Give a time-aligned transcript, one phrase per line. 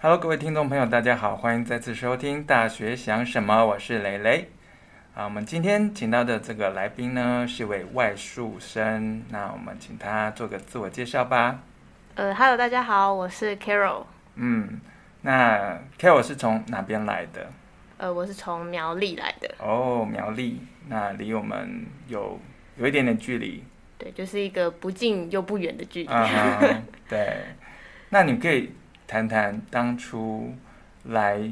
[0.00, 4.48] Hello，各位听众朋友，大家好，欢迎再次收听《大学想什么》，我是蕾蕾。
[5.12, 9.24] 啊，我们今天请到的这个来宾呢，是一位外宿生。
[9.30, 11.58] 那我们请他做个自我介绍吧。
[12.14, 14.04] 呃，Hello，大家好，我是 Carol。
[14.36, 14.80] 嗯，
[15.22, 17.50] 那 Carol 是从哪边来的？
[17.96, 19.52] 呃，我是从苗栗来的。
[19.58, 22.38] 哦，苗栗，那离我们有
[22.76, 23.64] 有一点点距离。
[23.98, 26.08] 对，就是一个不近又不远的距离。
[26.08, 27.46] 嗯，对。
[28.10, 28.72] 那你可以。
[29.08, 30.54] 谈谈当初
[31.04, 31.50] 来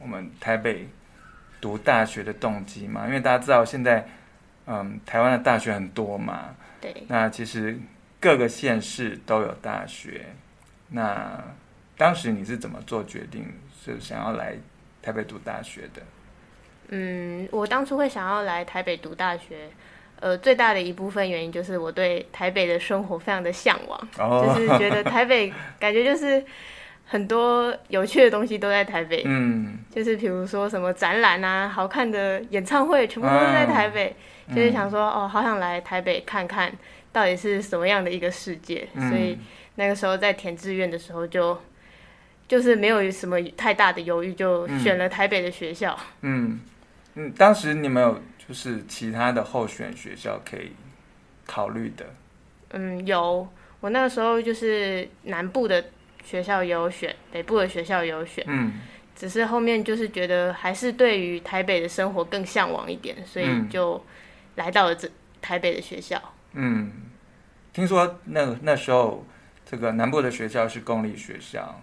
[0.00, 0.88] 我们台北
[1.60, 3.06] 读大学的动机嘛？
[3.06, 4.04] 因为大家知道现在，
[4.66, 6.56] 嗯，台湾的大学很多嘛。
[6.80, 7.04] 对。
[7.06, 7.78] 那其实
[8.18, 10.26] 各个县市都有大学。
[10.88, 11.40] 那
[11.96, 13.46] 当时你是怎么做决定，
[13.80, 14.56] 是想要来
[15.00, 16.02] 台北读大学的？
[16.88, 19.70] 嗯，我当初会想要来台北读大学，
[20.18, 26.44] 呃，最大的一部分原因就是我对台北的生活非常的向往，哦、就是觉得台北感觉就是。
[27.10, 34.14] 很多有趣的东西都在台北，嗯，就是比如说什么展览啊，好看的演唱会，全部都是在台北，
[34.46, 36.70] 啊、就是想说，哦，好想来台北看看
[37.10, 39.38] 到底是什么样的一个世界，嗯、所以
[39.76, 41.58] 那个时候在填志愿的时候就
[42.46, 45.98] 就是没有什么太大的犹豫，就选了台北的学校。
[46.20, 46.60] 嗯。
[47.14, 50.72] 嗯，当时你们有就是其他的候选学校可以
[51.46, 52.04] 考虑的？
[52.72, 53.48] 嗯，有，
[53.80, 55.82] 我那个时候就是南部的。
[56.28, 58.74] 学校也有选，北部的学校也有选，嗯，
[59.16, 64.04] 只是后面就是觉得还是对于台北的生活更向往一点，所以就
[64.56, 65.08] 来到了这
[65.40, 66.20] 台北的学校。
[66.52, 66.92] 嗯，
[67.72, 69.24] 听说那那时候
[69.64, 71.80] 这个南部的学校是公立学校，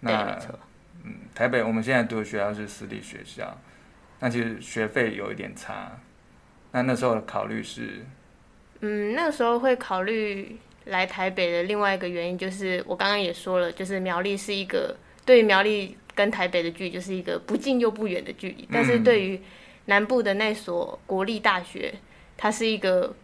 [0.00, 0.58] 那没错，
[1.04, 3.54] 嗯，台北我们现在读的学校是私立学校，
[4.20, 5.92] 那其实学费有一点差。
[6.72, 8.02] 那那时候的考虑是，
[8.80, 10.58] 嗯，那个时候会考虑。
[10.84, 14.94] 来台北的另外一个原因就是，我刚刚也说了，就是苗栗是一个
[15.24, 19.40] 对于苗栗跟台北的距离就是一个不近又不远的距离，嗯、但是对于
[19.86, 21.94] 南部的那所国立大学，
[22.36, 23.14] 它是一个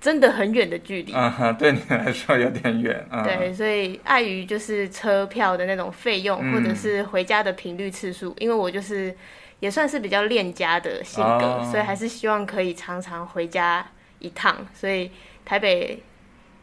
[0.00, 1.12] 真的很远的距离。
[1.58, 3.06] 对你来说有点远。
[3.10, 9.14] 嗯、对，所以碍于就是车票的那种费用，嗯、或者是回家的频率次数，因为我就是
[9.60, 13.86] 也算是比较恋家的性格，哦、所以还是希望可以常常回家
[14.18, 15.10] 一趟，所以
[15.44, 16.02] 台北。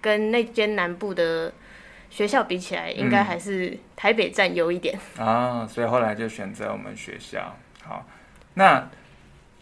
[0.02, 1.54] 跟那间南部的
[2.10, 7.56] 学校比起来，应该还是台北占优一点啊，所以后来就选择我们学校。
[7.84, 8.06] 好，
[8.56, 8.90] 那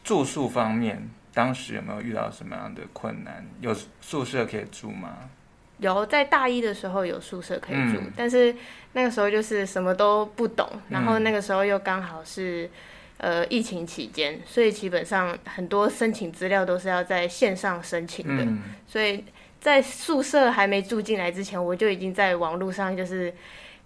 [0.03, 3.45] 住宿方面，当时有没有遇到什么样的困难？
[3.61, 5.29] 有宿舍可以住吗？
[5.77, 8.55] 有，在大一的时候有宿舍可以住，嗯、但是
[8.93, 12.69] 那个时候就是什么都不懂，然后那个时候又刚好是
[13.17, 19.23] 呃疫情期间，所以基本上很多申请资料都是要在线上申请的，嗯、所以。
[19.59, 23.33] 在宿舍还没住进来之前，我就已经在网络上就是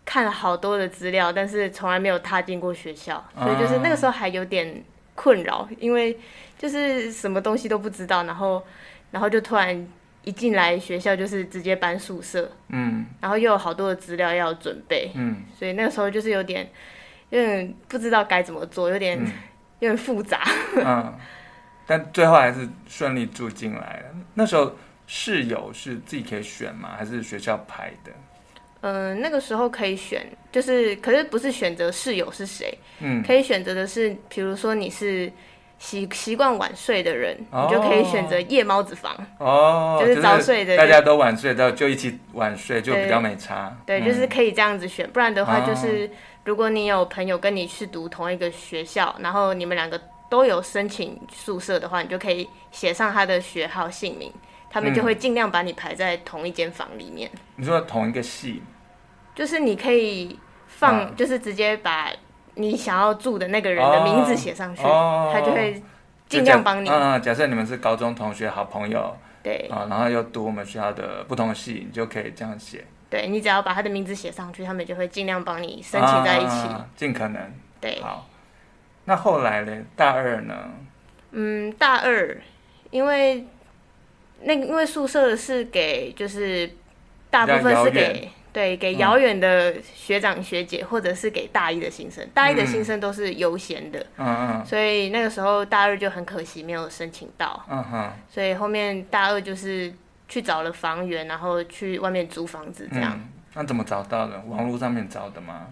[0.06, 4.84] 看了好多的资料，但是从来没有踏进过学校，所以就是那个时候还有点
[5.16, 6.16] 困扰，因为
[6.60, 8.64] 就是什么东西都不知道，然后
[9.10, 9.88] 然后就突然
[10.24, 16.70] 一进来学校就是直接搬宿舍，嗯，然后又有好多的资料要准备，嗯，所以那个时候就是有点
[17.32, 19.26] 有点不知道该怎么做，有点、嗯、
[19.80, 20.44] 有点复杂，
[20.76, 21.18] 嗯，
[21.88, 24.16] 但最后还是顺利住进来了。
[24.36, 24.72] 那时候。
[25.08, 26.92] 室友是自己可以选吗？
[26.98, 28.12] 还是学校排的？
[28.82, 32.78] 嗯、呃，那个时候可以选，就是可是不是选择室友是谁？
[33.00, 35.32] 嗯，可以选择的是，比如说你是
[35.80, 43.74] 习习惯晚睡的人，哦、你就可以选择夜猫子房哦，就是早睡的，大家都晚睡，就就一起晚睡，就比较没差。
[43.86, 46.10] 对，对，就是可以这样子选，不然的话就是，
[46.44, 49.98] 如果你有朋友跟你去读同一个学校，然后你们两个
[50.30, 54.30] 都有申请宿舍的话，你就可以写上他的学号姓名。
[54.74, 57.30] 他们就会尽量把你排在同一间房里面。
[57.58, 58.64] 你说同一个系，
[59.36, 62.10] 就是你可以放，啊、就是直接把
[62.56, 65.80] 你想要住的那个人的名字写上去，哦、他就会
[66.28, 66.90] 尽量帮你。
[66.90, 72.84] 嗯，假设你们是高中同学、好朋友，对，啊，然后又读我们学校的不同系，你就可以这样写。
[73.12, 77.40] 对，你只要把他的名字写上去，他们就会尽量帮你申请在一起，啊、尽可能。
[77.80, 78.28] 对，好。
[79.06, 79.84] 那后来呢？
[79.96, 80.56] 大二呢？
[81.30, 82.36] 嗯，大二，
[82.90, 83.46] 因为。
[84.44, 86.70] 那因为宿舍是给，就是
[87.30, 99.92] 大部分是给对给遥远的学长学姐，或者是给大一的新生，大一的新生都是优先的，嗯嗯，所以那个时候大二就很可惜没有申请到，嗯哼，所以后面大二就是
[100.28, 103.20] 去找了房源，然后去外面租房子这样。
[103.56, 104.40] 那怎么找到的？
[104.48, 105.68] 网络上面找的吗？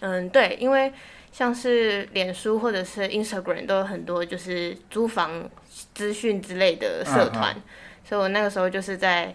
[0.00, 0.92] 嗯，对，因为
[1.32, 5.48] 像是脸书或者是 Instagram 都有很多就是租房
[5.94, 7.56] 资讯之类的社团。
[8.08, 9.34] 所以我那个时候就是在，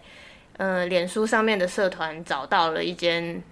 [0.55, 3.43] 呃，脸书上面的社团找到了一间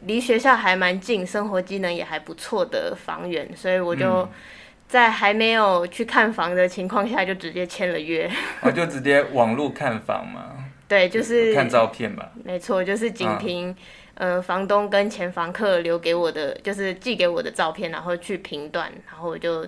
[0.00, 4.28] 离学校还蛮近，生活机能也还不错的房源，所以我就
[4.88, 8.28] 在还没有去看房的情况下，就直接签了约。
[8.60, 10.64] 我、哦、就直接网络看房嘛？
[10.88, 12.32] 对，就是看照片吧。
[12.44, 13.70] 没错，就是仅凭、
[14.14, 19.66] 嗯、呃房东跟前房客留给我的，就是寄给我的照片，然后去评断，然后我就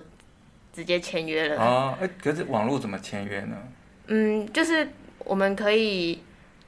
[0.73, 1.61] 直接签约了。
[1.61, 3.57] 哦，哎，可是网络怎么签约呢？
[4.09, 4.89] 嗯，就是
[5.19, 6.21] 我们可以。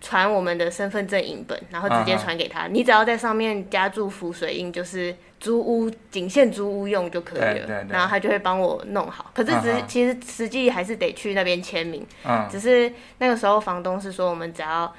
[0.04, 2.64] 传我们的身份证影本，然后直接传给他。
[2.64, 2.70] Uh.
[2.70, 7.54] 你只要在上面加注浮水印，就是租屋仅限租屋用就可以了。
[7.54, 9.30] 对对对，然后他就会帮我弄好。
[9.32, 9.86] 可是只是，uh.
[9.86, 12.04] 其实实际还是得去那边签名。
[12.26, 12.50] Uh.
[12.50, 14.92] 只是那个时候房东是说，我们只要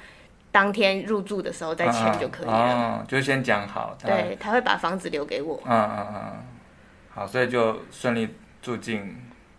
[0.53, 2.53] 当天入住的时候再签就可以了。
[2.53, 3.97] 哦、uh uh 就先讲好。
[4.01, 5.61] 对，他会把房子留给我。
[5.65, 6.43] 嗯嗯嗯。
[7.13, 8.29] 好，所以就顺利
[8.61, 9.17] 住进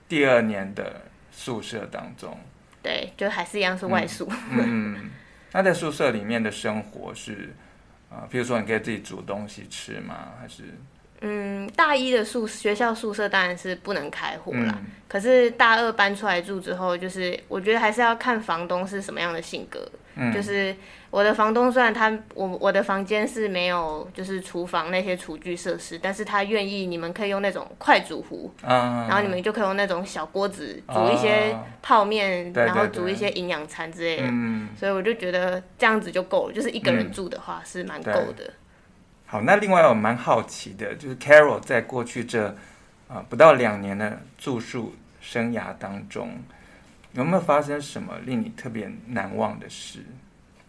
[0.08, 2.34] 第二年的宿舍当中。
[2.84, 4.30] 对，就还是一样是外宿。
[4.52, 4.94] 嗯。
[4.94, 5.10] 嗯
[5.52, 7.54] 那在宿舍里面的生活是，
[8.10, 10.32] 啊、呃，比如说你可以自己煮东西吃吗？
[10.40, 10.64] 还是？
[11.20, 14.74] 嗯，大一的宿学校宿舍当然是不能开火啦。
[14.78, 14.86] 嗯。
[15.08, 19.88] 可是大二搬出来住之后，就是我觉得还是要看房东是什么样的性格。
[20.16, 20.32] 嗯。
[20.32, 20.74] 就是
[21.10, 34.24] 我的房东虽然他我我的房间是没有就是厨房那些厨具设施，但是他愿意你们可以用那种快煮壶，嗯，然后你们就可以用那种小锅子煮一些泡面，哦，然后煮一些营养餐之类的。
[34.26, 34.68] 嗯。
[34.76, 38.52] 所以我就觉得这样子就够了，就是一个人住的话是蛮够的。
[39.26, 42.46] 好，那另外我蛮好奇的，就是 Carol 在过去这
[43.08, 46.30] 啊、呃、不到两年的住宿生涯当中，
[47.14, 50.00] 有没有发生什么令你特别难忘的事？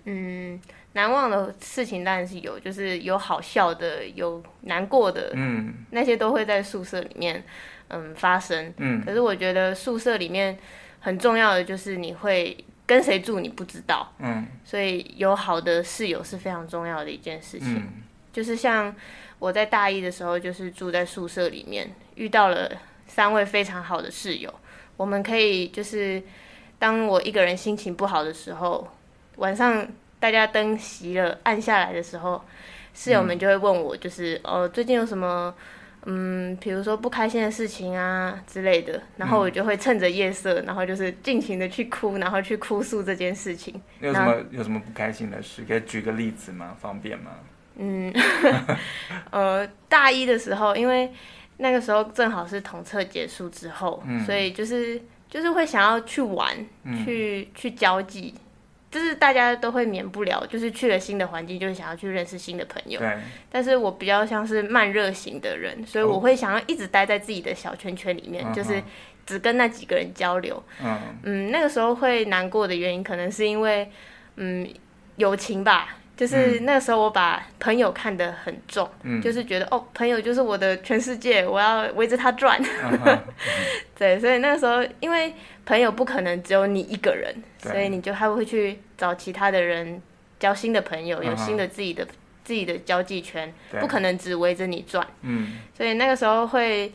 [0.06, 0.60] 嗯，
[0.94, 7.44] 难忘的事情当然是有，就是有好笑的，有难过的，嗯，那些都会在宿舍里面
[7.88, 8.74] 嗯发生。
[8.78, 10.58] 嗯，可是我觉得宿舍里面
[11.00, 12.56] 很重要的就是你会
[12.86, 17.76] 跟谁住，你不知道，嗯，所以有好的室友是非常重要的一件事情。
[17.76, 17.88] 嗯
[18.32, 18.94] 就是像
[19.40, 22.70] 我在大一的时候，就是住在宿舍里面，遇到了
[23.08, 24.54] 三位非常好的室友。
[24.98, 26.22] 我们可以就是，
[26.80, 28.88] 当我一个人心情不好的时候，
[29.38, 29.88] 晚上
[30.20, 32.42] 大家灯熄了暗下来的时候，
[32.94, 35.54] 室友们就会问我，就是、嗯、哦，最近有什么
[36.06, 39.02] 嗯，比如说不开心的事情啊之类的。
[39.18, 43.82] 然后我就会趁着夜色，然后就是尽情的去哭，然后去哭诉这件事情。
[44.00, 45.64] 有什么有什么不开心的事？
[45.68, 46.76] 可以举个例子吗？
[46.80, 47.32] 方便吗？
[47.78, 48.14] 嗯，
[49.32, 51.12] 呃，大一的时候，因为
[51.58, 56.54] 那个时候正好是统测结束之后，嗯，所以就是就是会想要去玩，
[56.84, 58.34] 嗯，去去交际，
[58.92, 63.00] 就是大家都会免不了，就是去了新的环境，就是想要去认识新的朋友。
[63.00, 63.18] 对。
[63.52, 68.82] 但是我比较像是慢热型的人，所以我会想要一直待在自己的小圈圈里面，哦，就是
[69.26, 70.62] 只跟那几个人交流。
[70.84, 73.90] 嗯嗯，那个时候会难过的原因，可能是因为
[74.36, 74.70] 嗯
[75.16, 75.98] 友情吧。
[76.18, 82.58] 就是那个时候，我把朋友看得很重，嗯，就是觉得哦，朋友就是我的全世界，我要围着他转。
[82.64, 83.20] Uh-huh.
[84.00, 85.34] 对，所以那个时候，因为
[85.66, 90.02] 朋友不可能只有你一个人，所以你就还会去找其他的人
[90.40, 92.10] 交新的朋友，有新的自己的、uh-huh.
[92.46, 95.06] 自己的交际圈，不可能只围着你转。
[95.22, 96.94] 嗯，所以那个时候会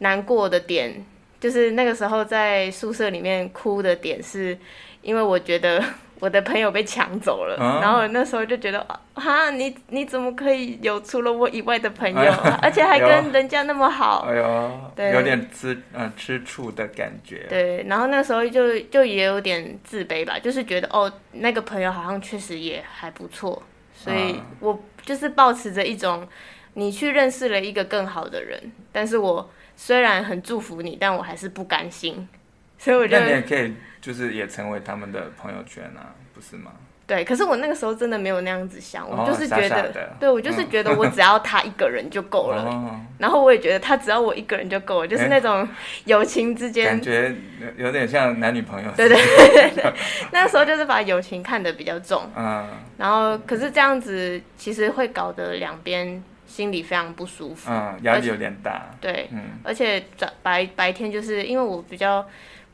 [0.00, 1.02] 难过的点，
[1.40, 4.58] 就是那个时候在宿舍里面哭的点，是
[5.00, 5.82] 因为我觉得。
[6.20, 8.84] 我的朋友被抢走了，啊，然后那时候就觉得
[9.14, 14.26] 啊，你你怎么可以有除了我以外的朋友，哎， 而且还跟人家那么好？
[14.28, 17.46] 哎呦，对，有点吃嗯吃醋的感觉。
[17.48, 23.62] 对，然后那时候就就也有点自卑吧，就是觉得哦，那个朋友好像确实也还不错，
[23.94, 26.26] 所以我就是抱持着一种，
[26.74, 32.28] 你去认识了一个更好的人，但是我虽然很祝福你，但我还是不甘心，
[32.76, 33.42] 所以我觉得。
[34.08, 36.72] 就是也成为他们的朋友圈啊，不是吗？
[37.06, 45.68] 对，可是我那个时候真的没有那样子想，哦、我就是觉得，傻傻对我就是觉得我只要他一个人就够了、嗯， 然后我也觉得他只要我一个人就够了，就是那种
[46.06, 47.34] 友情之间感觉
[47.76, 48.90] 有点像男女朋友。
[48.96, 49.92] 对对对对，
[50.32, 62.26] 那时候就是把友情看得比较重，嗯，然后可是这样子其实会搞得两边心里非常不舒服，嗯，压力有点大，对，嗯，而且早白白天就是因为我比较。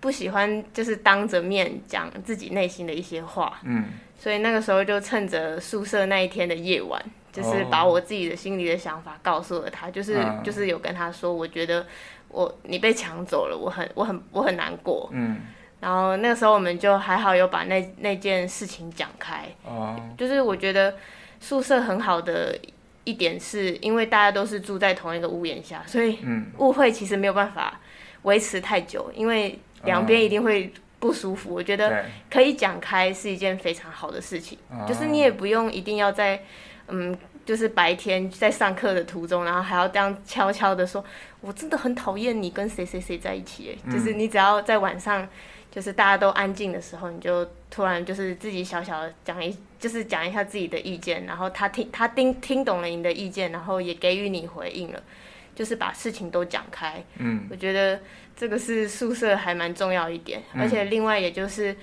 [0.05, 3.87] 不喜欢就是当着面讲自己内心的一些话，嗯，
[4.19, 11.87] 所以那个时候就趁着宿舍那一天的夜晚，就是把我自己的心里的想法告诉了他，就是、嗯、就是有跟他说，我觉得
[12.29, 15.39] 我你被抢走了，我很我很我很难过，嗯，
[15.81, 20.95] 然后那个时候我们就还好有把那那件事情讲开，哦，就是我觉得
[21.41, 22.55] 宿舍很好的
[23.05, 26.19] 一点是因为大家都是住在同一个屋檐下，所以
[26.59, 27.81] 误会其实没有办法
[28.25, 29.59] 维持太久，因为。
[29.85, 36.43] 两边一定会不舒服，我觉得可以讲开是一件非常好的事情，就是你也不用一定要在
[36.89, 41.05] 嗯，就是白天在上课的途中，然后还要这样悄悄的说，
[41.41, 45.27] 我真的很讨厌你跟谁谁谁在一起，嗯，就是你只要在晚上，
[45.71, 55.03] 就是大家都安静的时候，你就突然就是自己小小的讲一，就是讲一下自己的意见，然后他听他听听懂了你的意见，然后也给予你回应了，
[55.55, 57.03] 就是把事情都讲开。
[57.19, 58.01] 嗯，我觉得
[58.37, 61.77] 这个是宿舍还蛮重要一点，嗯，而且另外也就是。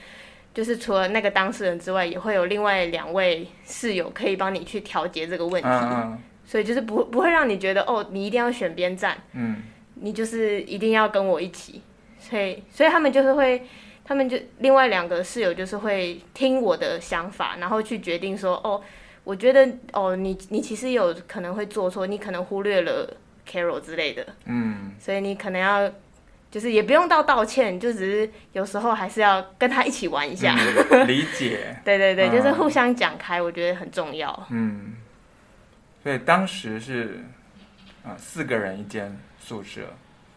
[0.54, 9.64] 就是除了那个当事人之外，也会有另外两位室友可以帮你去调节这个问题，嗯、所以就是不不会让你觉得哦，你一定要选边站，嗯，
[9.96, 11.82] 你就是一定要跟我一起，
[12.20, 13.66] 所以所以他们就是会，
[14.04, 18.82] 他们就另外两个室友就是会听我的想法，然后去决定说哦，
[19.24, 23.10] 我觉得哦，你你其实有可能会做错，你可能忽略了
[23.52, 25.92] Carol 之类的，嗯，所以你可能要。
[26.50, 30.54] 就是也不用到道歉，就只是有时候还是要跟他一起玩一下，
[30.92, 31.74] 嗯、理解。
[31.86, 34.48] 对对对，就是互相讲开，我觉得很重要。
[34.50, 34.96] 嗯，
[36.04, 37.24] 所以当时是
[38.04, 39.80] 啊四个人一间宿舍。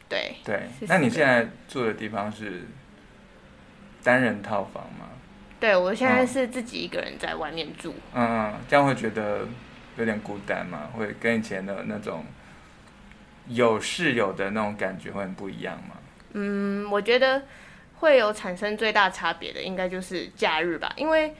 [0.08, 2.62] 对对，那你现在住的地方是
[4.04, 5.08] 单人套房吗？
[5.58, 7.92] 对，我现在是自己一个人在外面住。
[8.12, 9.48] 嗯嗯，这样会觉得
[9.96, 10.90] 有点孤单嘛？
[10.96, 12.24] 会跟以前的那种
[13.48, 15.96] 有室友的那种感觉会很不一样吗？
[16.32, 17.42] 嗯，我觉得
[17.96, 20.92] 会有产生最大差别的，应该就是假日吧。
[20.96, 21.34] 因为，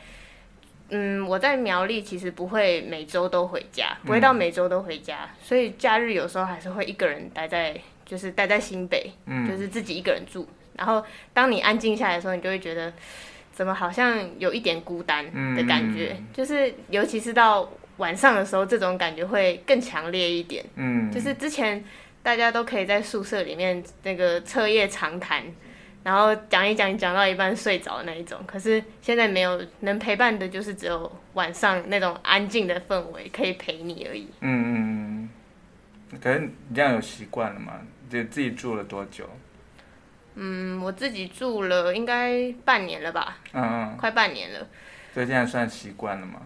[0.90, 10.48] 嗯，我在苗栗其实不会每周都回家，不会到每周都回家，嗯，所以假日有时候还是会一个人待在，就是待在新北，嗯，就是自己一个人住。
[10.76, 12.92] 然后，当你安静下来的时候，你就会觉得，
[13.52, 15.24] 怎么好像有一点孤单
[15.56, 17.68] 的感觉，嗯，就是尤其是到
[17.98, 20.64] 晚上的时候，这种感觉会更强烈一点。
[20.76, 21.84] 嗯，就是之前。
[22.24, 25.44] 大家都可以在宿舍里面那个彻夜长谈，
[26.02, 28.40] 然后讲一讲，讲到一半睡着那一种。
[28.46, 34.26] 可是现在没有能陪伴的，就是只有晚上那种安静的氛围可以陪你而已。
[34.40, 35.28] 嗯嗯
[36.12, 36.18] 嗯。
[36.18, 37.74] 可是你这样有习惯了吗？
[38.08, 39.28] 就自己住了多久？
[40.36, 43.36] 嗯，我自己住了应该半年了吧。
[43.52, 43.96] 嗯嗯。
[43.98, 44.66] 快半年了。
[45.12, 46.40] 所以现在算习惯了吗？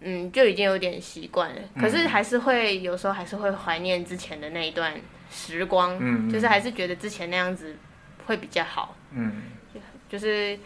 [0.00, 1.60] 嗯，就已经有点习惯了。
[1.80, 4.92] 可是还是会有时候还是会怀念之前的那一段。
[5.30, 7.74] 时光，嗯，就是还是觉得之前那样子
[8.24, 9.42] 会比较好，嗯，
[10.08, 10.56] 就是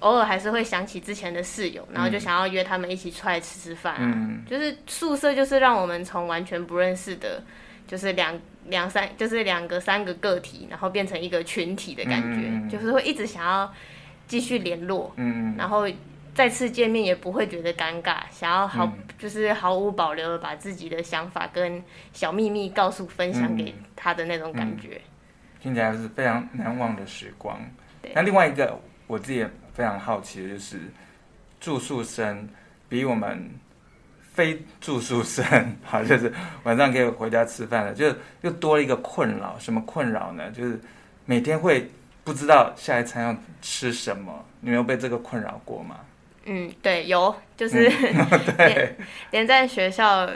[0.00, 7.42] 偶尔还是会想起之前的室友，然后就想要约他们一起出来吃吃饭啊，嗯，就是宿舍就是让我们从完全不认识的，
[7.86, 13.72] 就是两两三，就是两个三个个体，然后变成一个群体的感觉，嗯，就是会一直想要
[14.26, 15.88] 继续联络，嗯，然后。
[16.34, 25.00] 再次见面也不会觉得尴尬，想要毫、嗯、就是毫无保留的把自己的想法跟小秘密告诉分享给他的那种感觉，
[25.60, 27.60] 听起来是非常难忘的时光。
[28.14, 30.78] 那另外一个我自己也非常好奇的就是，
[31.60, 32.48] 住宿生
[32.88, 33.50] 比我们
[34.20, 38.06] 非住宿生，好，就是晚上可以回家吃饭了，就
[38.40, 39.58] 又多了一个困扰。
[39.58, 40.50] 什么困扰呢？
[40.50, 40.80] 就是
[41.26, 41.88] 每天会
[42.24, 44.44] 不知道下一餐要吃什么。
[44.60, 45.96] 你没有被这个困扰过吗？
[46.44, 47.90] 嗯，对，有，就是、
[49.30, 50.28] 连在学校，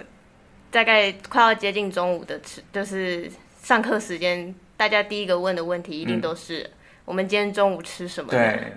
[0.71, 3.31] 大概快要接近中午的吃，就是
[3.63, 6.71] 上课时间，大家第一个问的问题一定都是：嗯、
[7.07, 8.31] 我们今天中午吃什么？
[8.31, 8.73] 对，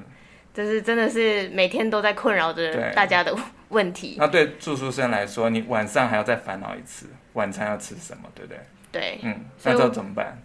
[0.53, 3.35] 就是真的是每天都在困扰着大家的
[3.69, 4.15] 问题。
[4.17, 8.59] 那对住宿生来说，你晚上还要再烦恼一次，晚餐要吃什么，对不对？
[8.91, 10.41] 对，嗯，那这怎么办？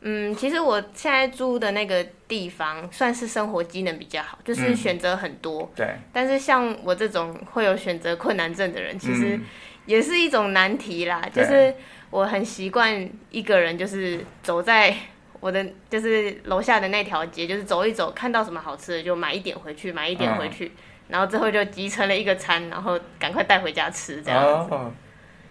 [0.00, 5.62] 嗯，其实我现在租的那个地方算是生活机能比较好，就是选择很多。
[5.62, 5.88] 嗯、对。
[6.12, 9.38] 但是像我这种会有选择困难症的人，其实
[9.86, 11.20] 也是一种难题啦。
[11.24, 11.74] 嗯、就是
[12.10, 14.94] 我很习惯一个人，就是走在
[15.40, 20.70] 我的就是楼下的那条街，就是走一走，看到什么好吃的就买一点回去，买一点回去，嗯、
[21.08, 24.74] 然后之后就集成了一个餐，然后赶快带回家吃这样子。
[24.74, 24.92] 哦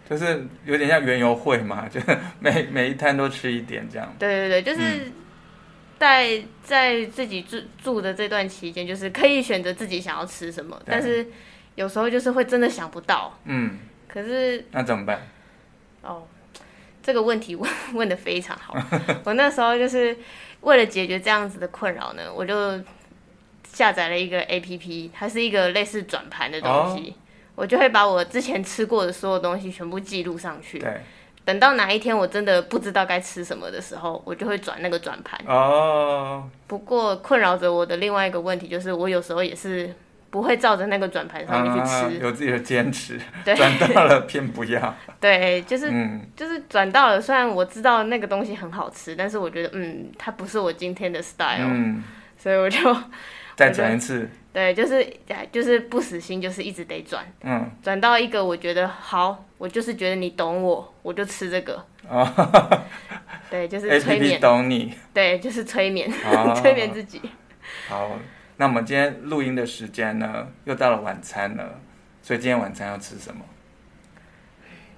[0.10, 4.16] 就是有点像园游会嘛， 就是每每一摊都吃一点这样。
[4.18, 5.12] 对对对，就是
[6.00, 11.28] 在在自己住住的这段期间，就是可以选择自己想要吃什么，但是
[11.76, 13.38] 有时候就是会真的想不到。
[13.46, 13.80] 嗯。
[14.08, 15.28] 可是那怎么办？
[16.02, 16.26] 哦，
[17.04, 18.74] 这个问题 问问的非常好。
[19.26, 20.18] 我那时候就是
[20.62, 22.82] 为了解决这样子的困扰呢，我就
[23.64, 27.12] 下载了一个 APP，它是一个类似转盘的东西。
[27.12, 27.14] 哦
[27.58, 30.78] 我就会把我之前吃过的所有东西全部记录上去。
[30.78, 31.02] 对。
[31.44, 35.40] 等到哪一天我真的不知道该吃什么的时候，我就会转那个转盘。
[35.48, 36.48] 哦。
[36.68, 39.92] 不过困扰着我的另外一个问题就是，我有时候也是
[40.30, 41.96] 不会照着那个转盘上面去吃。
[41.96, 43.20] 啊，有自己的坚持。
[43.44, 43.56] 对。
[43.58, 44.96] 转到了偏不要。
[45.20, 51.66] 对，就是、嗯、就是转到了，虽然我知道那个东西很好吃，但是我觉得嗯，它不是我今天的 style。
[51.66, 52.04] 嗯。
[52.38, 52.78] 所以我就。
[53.58, 54.30] 再转一次。
[54.54, 55.06] 对，就是
[55.52, 57.26] 就是不死心，就是一直得转。
[57.42, 57.70] 嗯。
[57.84, 61.86] 转到一个我觉得好，我就是觉得你懂我，我就吃这个。
[62.08, 62.26] 哦。
[63.52, 64.40] 对，就是催眠。
[64.40, 64.94] 懂你。
[65.14, 67.22] 对，就是催眠，哦、 催眠自己。
[67.88, 68.18] 好，
[68.58, 71.80] 那我们今天录音的时间呢，又到了晚餐了，
[72.22, 73.44] 所以今天晚餐要吃什么？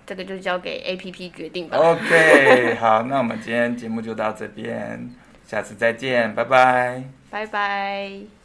[0.06, 1.78] 这个就交给 APP 决定吧。
[1.78, 5.08] OK，好，那我们今天节目就到这边，
[5.46, 7.04] 下次再见，拜拜。
[7.30, 8.39] 拜拜。